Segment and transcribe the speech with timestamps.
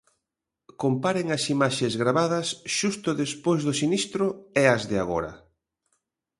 [0.83, 4.25] Comparen as imaxes gravadas xusto despois do sinistro
[4.61, 5.33] e as de agora.